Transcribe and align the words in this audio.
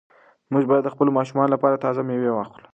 موږ 0.51 0.63
باید 0.69 0.83
د 0.85 0.89
خپلو 0.93 1.11
ماشومانو 1.17 1.53
لپاره 1.55 1.81
تازه 1.85 2.01
مېوې 2.07 2.31
واخلو. 2.33 2.65